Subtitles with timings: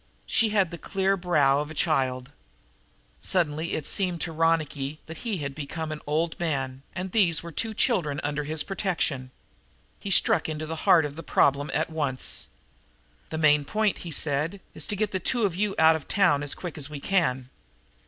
[0.25, 2.31] She had the clear brow of a child.
[3.19, 7.51] Suddenly, it seemed to Ronicky that he had become an old man, and these were
[7.51, 9.29] two children under his protection.
[9.99, 12.47] He struck into the heart of the problem at once.
[13.29, 16.79] "The main point," he said, "is to get you two out of town, as quick
[16.79, 17.51] as we can.